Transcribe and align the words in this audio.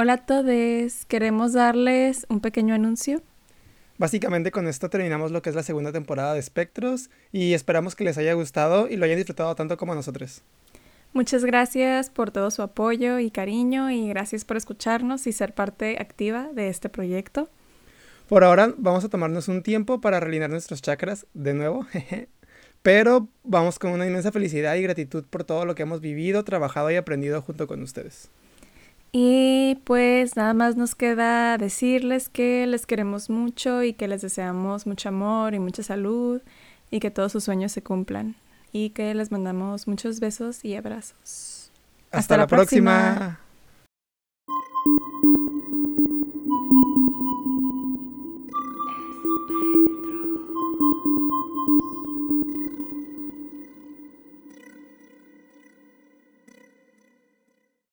Hola 0.00 0.12
a 0.12 0.16
todos, 0.18 1.06
queremos 1.06 1.54
darles 1.54 2.24
un 2.28 2.38
pequeño 2.38 2.72
anuncio. 2.72 3.20
Básicamente 3.96 4.52
con 4.52 4.68
esto 4.68 4.88
terminamos 4.90 5.32
lo 5.32 5.42
que 5.42 5.50
es 5.50 5.56
la 5.56 5.64
segunda 5.64 5.90
temporada 5.90 6.34
de 6.34 6.38
Espectros 6.38 7.10
y 7.32 7.52
esperamos 7.52 7.96
que 7.96 8.04
les 8.04 8.16
haya 8.16 8.32
gustado 8.34 8.86
y 8.86 8.94
lo 8.94 9.06
hayan 9.06 9.16
disfrutado 9.16 9.56
tanto 9.56 9.76
como 9.76 9.96
nosotros. 9.96 10.42
Muchas 11.14 11.44
gracias 11.44 12.10
por 12.10 12.30
todo 12.30 12.52
su 12.52 12.62
apoyo 12.62 13.18
y 13.18 13.32
cariño 13.32 13.90
y 13.90 14.08
gracias 14.08 14.44
por 14.44 14.56
escucharnos 14.56 15.26
y 15.26 15.32
ser 15.32 15.52
parte 15.52 15.96
activa 15.98 16.48
de 16.52 16.68
este 16.68 16.88
proyecto. 16.88 17.48
Por 18.28 18.44
ahora 18.44 18.72
vamos 18.76 19.04
a 19.04 19.08
tomarnos 19.08 19.48
un 19.48 19.64
tiempo 19.64 20.00
para 20.00 20.20
realinear 20.20 20.50
nuestros 20.50 20.80
chakras 20.80 21.26
de 21.34 21.54
nuevo, 21.54 21.88
pero 22.82 23.26
vamos 23.42 23.80
con 23.80 23.90
una 23.90 24.06
inmensa 24.06 24.30
felicidad 24.30 24.76
y 24.76 24.82
gratitud 24.82 25.24
por 25.28 25.42
todo 25.42 25.64
lo 25.64 25.74
que 25.74 25.82
hemos 25.82 26.00
vivido, 26.00 26.44
trabajado 26.44 26.88
y 26.92 26.94
aprendido 26.94 27.42
junto 27.42 27.66
con 27.66 27.82
ustedes. 27.82 28.30
Y 29.12 29.78
pues 29.84 30.36
nada 30.36 30.52
más 30.54 30.76
nos 30.76 30.94
queda 30.94 31.56
decirles 31.56 32.28
que 32.28 32.66
les 32.66 32.86
queremos 32.86 33.30
mucho 33.30 33.82
y 33.82 33.94
que 33.94 34.06
les 34.06 34.22
deseamos 34.22 34.86
mucho 34.86 35.08
amor 35.08 35.54
y 35.54 35.58
mucha 35.58 35.82
salud 35.82 36.42
y 36.90 37.00
que 37.00 37.10
todos 37.10 37.32
sus 37.32 37.44
sueños 37.44 37.72
se 37.72 37.82
cumplan 37.82 38.36
y 38.72 38.90
que 38.90 39.14
les 39.14 39.32
mandamos 39.32 39.88
muchos 39.88 40.20
besos 40.20 40.64
y 40.64 40.76
abrazos. 40.76 41.72
Hasta, 42.10 42.36
la, 42.36 42.46
próxima. 42.46 43.40